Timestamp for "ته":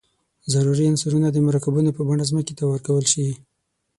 2.59-2.63